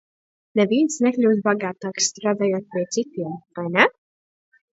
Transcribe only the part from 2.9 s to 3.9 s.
citiem, vai ne?